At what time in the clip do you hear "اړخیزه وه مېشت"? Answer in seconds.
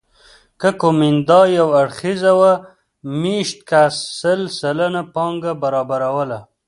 1.81-3.57